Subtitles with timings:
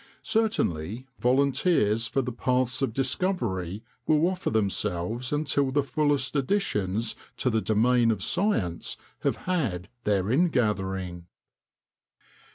[0.23, 7.51] Certainly volunteers for the paths of discovery will offer themselves until the fullest additions to
[7.51, 11.27] the domain of science have had their ingathering."